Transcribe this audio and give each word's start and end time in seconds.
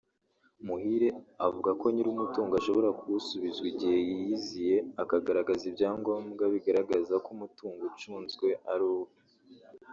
Muhire 0.65 1.07
avuga 1.47 1.71
ko 1.79 1.85
nyir’umutungo 1.93 2.53
ashobora 2.55 2.89
kuwusubizwa 2.99 3.65
igihe 3.73 3.97
yiyiziye 4.07 4.75
akagaragaza 5.01 5.63
ibyangombwa 5.71 6.43
bigaragaza 6.53 7.13
ko 7.23 7.29
umutungo 7.35 7.81
ucunzwe 7.91 8.47
ari 8.71 8.85
uwe 8.93 9.09